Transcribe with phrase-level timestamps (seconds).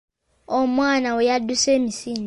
[0.59, 2.19] Omwana we yaduuse emisinde.